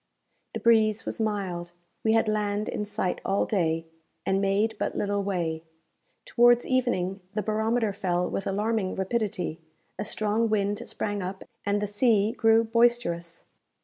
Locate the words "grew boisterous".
12.31-13.43